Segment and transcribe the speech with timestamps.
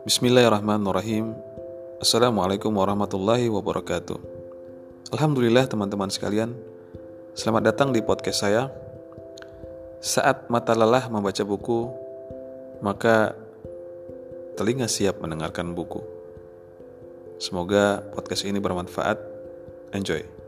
[0.00, 1.36] Bismillahirrahmanirrahim.
[2.00, 4.16] Assalamualaikum warahmatullahi wabarakatuh.
[5.12, 6.56] Alhamdulillah teman-teman sekalian.
[7.36, 8.72] Selamat datang di podcast saya.
[10.00, 11.92] Saat mata lelah membaca buku
[12.80, 13.36] Maka
[14.56, 16.00] telinga siap mendengarkan buku.
[17.36, 19.20] Semoga podcast ini bermanfaat.
[19.92, 20.39] Enjoy.